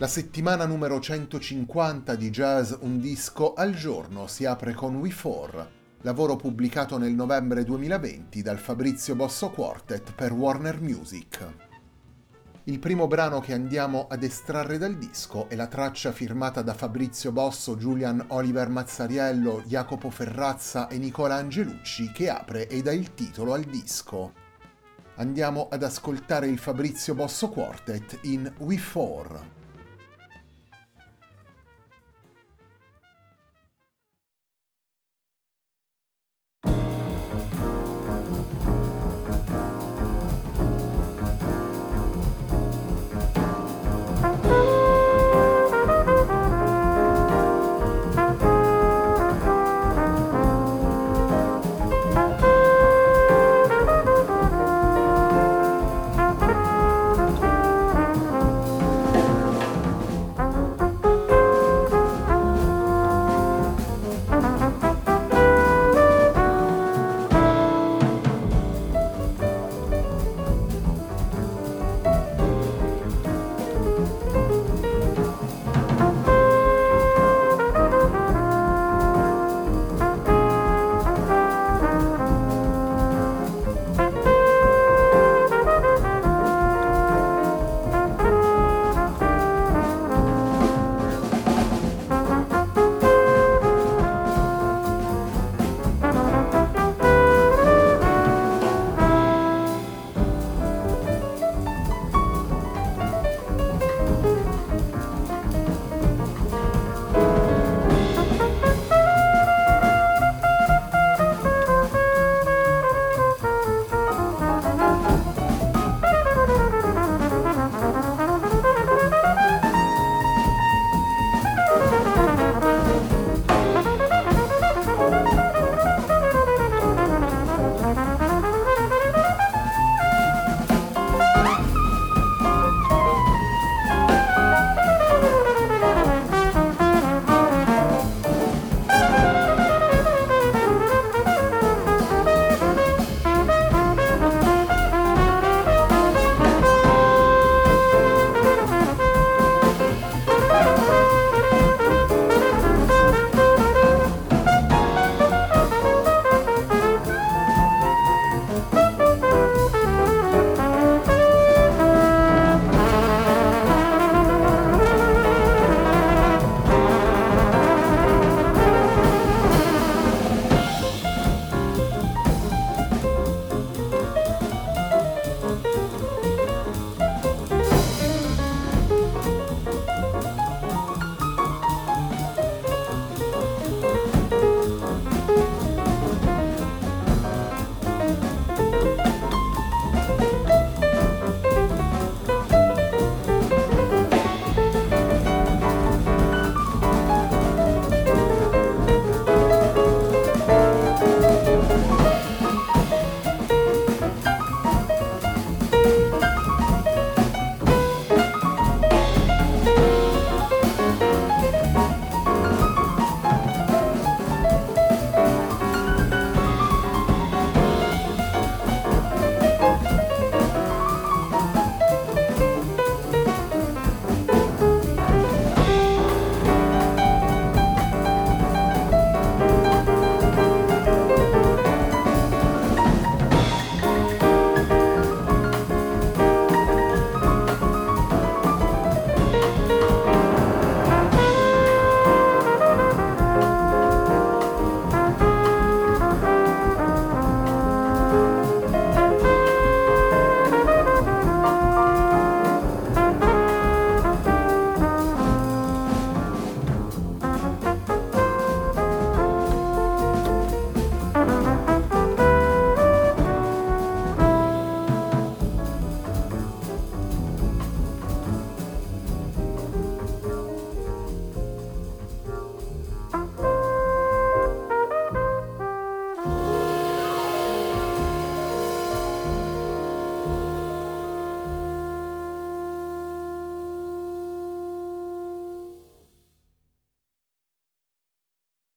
[0.00, 5.70] La settimana numero 150 di Jazz Un disco al giorno si apre con We Four,
[6.00, 11.46] lavoro pubblicato nel novembre 2020 dal Fabrizio Bosso Quartet per Warner Music.
[12.64, 17.30] Il primo brano che andiamo ad estrarre dal disco è la traccia firmata da Fabrizio
[17.30, 23.52] Bosso, Julian Oliver Mazzariello, Jacopo Ferrazza e Nicola Angelucci che apre e dà il titolo
[23.52, 24.32] al disco.
[25.16, 29.58] Andiamo ad ascoltare il Fabrizio Bosso Quartet in We Four.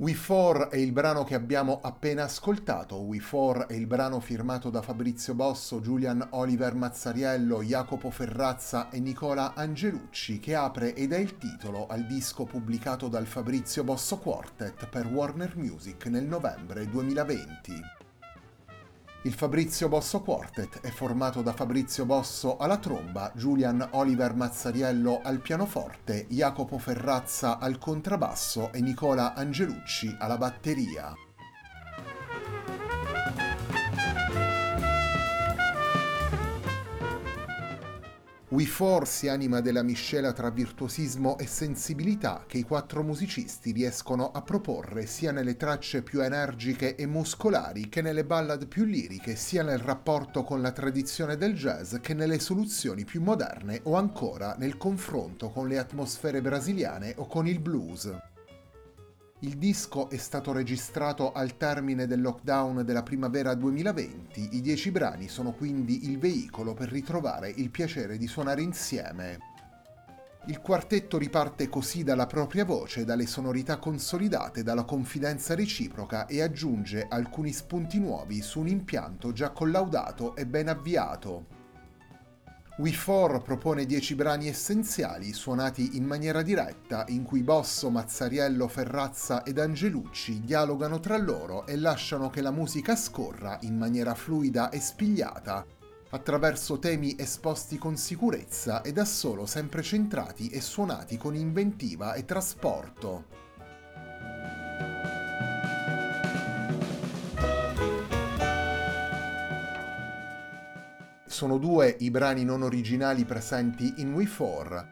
[0.00, 2.98] We 4 è il brano che abbiamo appena ascoltato.
[2.98, 9.00] We 4 è il brano firmato da Fabrizio Bosso, Julian Oliver Mazzariello, Jacopo Ferrazza e
[9.00, 14.88] Nicola Angelucci, che apre ed è il titolo al disco pubblicato dal Fabrizio Bosso Quartet
[14.88, 17.97] per Warner Music nel novembre 2020.
[19.22, 25.40] Il Fabrizio Bosso Quartet è formato da Fabrizio Bosso alla tromba, Julian Oliver Mazzariello al
[25.40, 31.27] pianoforte, Jacopo Ferrazza al contrabbasso e Nicola Angelucci alla batteria.
[38.50, 44.40] We4 si anima della miscela tra virtuosismo e sensibilità che i quattro musicisti riescono a
[44.40, 49.80] proporre sia nelle tracce più energiche e muscolari che nelle ballad più liriche, sia nel
[49.80, 55.50] rapporto con la tradizione del jazz che nelle soluzioni più moderne o ancora nel confronto
[55.50, 58.10] con le atmosfere brasiliane o con il blues.
[59.42, 65.28] Il disco è stato registrato al termine del lockdown della primavera 2020, i dieci brani
[65.28, 69.38] sono quindi il veicolo per ritrovare il piacere di suonare insieme.
[70.46, 77.06] Il quartetto riparte così dalla propria voce, dalle sonorità consolidate, dalla confidenza reciproca e aggiunge
[77.08, 81.57] alcuni spunti nuovi su un impianto già collaudato e ben avviato.
[82.78, 89.58] We4 propone 10 brani essenziali suonati in maniera diretta in cui Bosso, Mazzariello, Ferrazza ed
[89.58, 95.66] Angelucci dialogano tra loro e lasciano che la musica scorra in maniera fluida e spigliata
[96.10, 102.24] attraverso temi esposti con sicurezza e da solo sempre centrati e suonati con inventiva e
[102.24, 103.47] trasporto.
[111.38, 114.88] Sono due i brani non originali presenti in We 4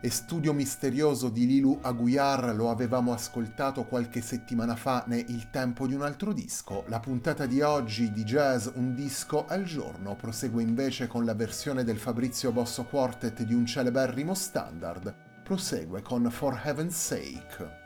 [0.00, 5.86] e Studio Misterioso di Lilu Aguiar lo avevamo ascoltato qualche settimana fa ne Il tempo
[5.86, 10.62] di un altro disco, la puntata di oggi di jazz Un disco al giorno prosegue
[10.62, 16.58] invece con la versione del Fabrizio Bosso Quartet di un celeberrimo standard, prosegue con For
[16.64, 17.80] Heaven's Sake.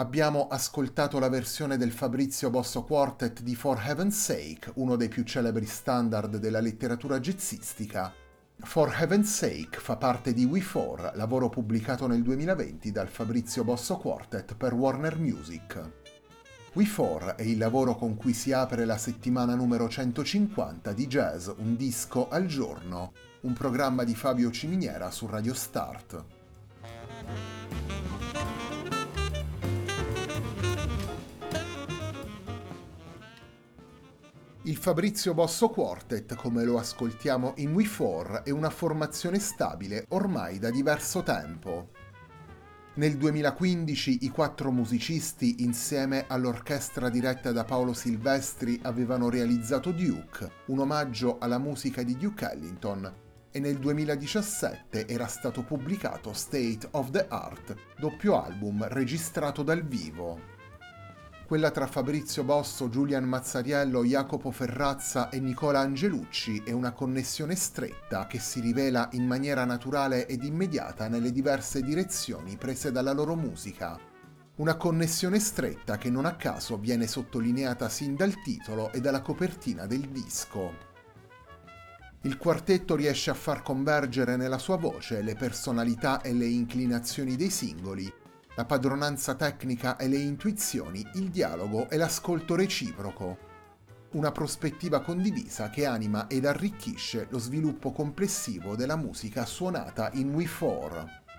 [0.00, 5.24] Abbiamo ascoltato la versione del Fabrizio Bosso Quartet di For Heaven's Sake, uno dei più
[5.24, 8.10] celebri standard della letteratura jazzistica.
[8.60, 13.98] For Heaven's Sake fa parte di We For, lavoro pubblicato nel 2020 dal Fabrizio Bosso
[13.98, 15.90] Quartet per Warner Music.
[16.72, 21.50] We For è il lavoro con cui si apre la settimana numero 150 di Jazz
[21.58, 26.24] Un disco al giorno, un programma di Fabio Ciminiera su Radio Start.
[34.70, 40.70] Il Fabrizio Bosso Quartet, come lo ascoltiamo in We4, è una formazione stabile ormai da
[40.70, 41.88] diverso tempo.
[42.94, 50.78] Nel 2015 i quattro musicisti, insieme all'orchestra diretta da Paolo Silvestri, avevano realizzato Duke, un
[50.78, 53.12] omaggio alla musica di Duke Ellington,
[53.50, 60.49] e nel 2017 era stato pubblicato State of the Art, doppio album registrato dal vivo
[61.50, 68.28] quella tra Fabrizio Bosso, Giulian Mazzariello, Jacopo Ferrazza e Nicola Angelucci è una connessione stretta
[68.28, 73.98] che si rivela in maniera naturale ed immediata nelle diverse direzioni prese dalla loro musica.
[74.58, 79.86] Una connessione stretta che non a caso viene sottolineata sin dal titolo e dalla copertina
[79.86, 80.72] del disco.
[82.20, 87.50] Il quartetto riesce a far convergere nella sua voce le personalità e le inclinazioni dei
[87.50, 88.19] singoli,
[88.56, 93.48] la padronanza tecnica e le intuizioni, il dialogo e l'ascolto reciproco.
[94.12, 101.29] Una prospettiva condivisa che anima ed arricchisce lo sviluppo complessivo della musica suonata in We4.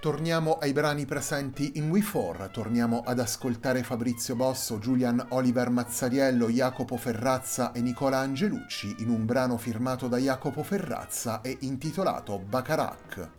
[0.00, 6.96] Torniamo ai brani presenti in We4, torniamo ad ascoltare Fabrizio Bosso, Julian Oliver Mazzariello, Jacopo
[6.96, 13.37] Ferrazza e Nicola Angelucci in un brano firmato da Jacopo Ferrazza e intitolato Bacarac.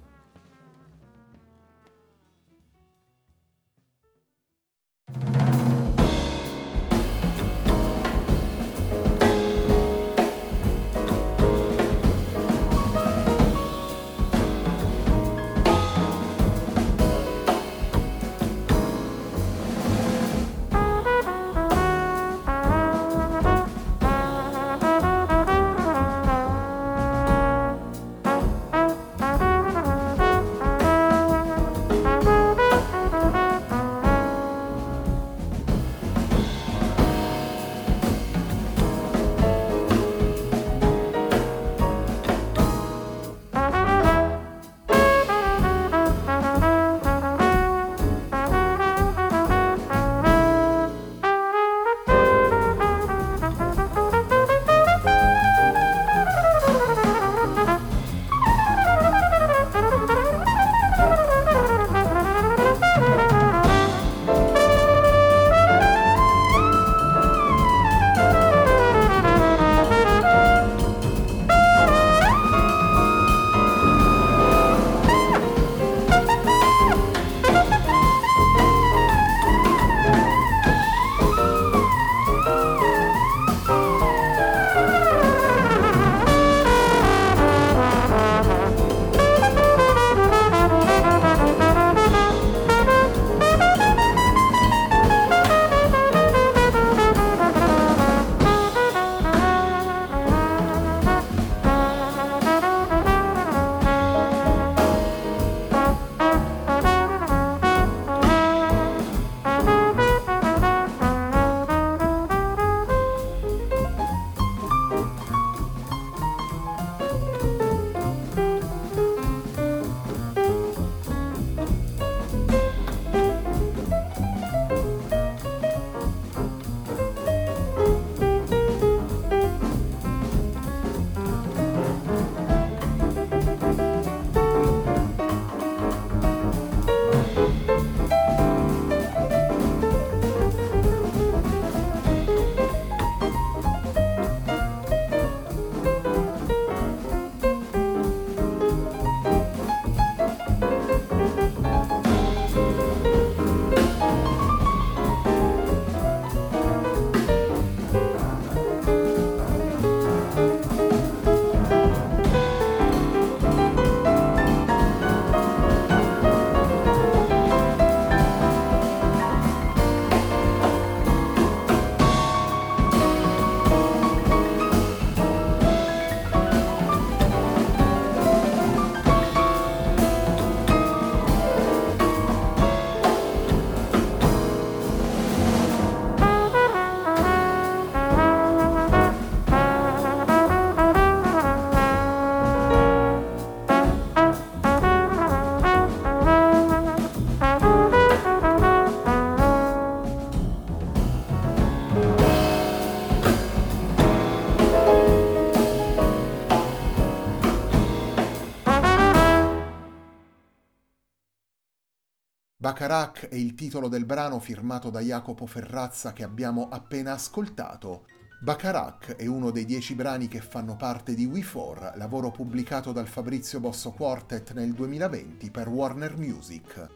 [212.62, 218.04] Bacharach è il titolo del brano firmato da Jacopo Ferrazza che abbiamo appena ascoltato.
[218.42, 223.62] Bacharach è uno dei dieci brani che fanno parte di We4, lavoro pubblicato dal Fabrizio
[223.62, 226.88] Bosso Quartet nel 2020 per Warner Music.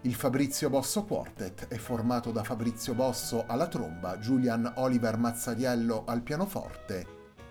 [0.00, 6.22] Il Fabrizio Bosso Quartet è formato da Fabrizio Bosso alla tromba, Julian Oliver Mazzariello al
[6.22, 7.06] pianoforte,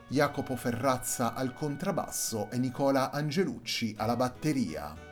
[0.09, 5.11] Jacopo Ferrazza al contrabbasso e Nicola Angelucci alla batteria.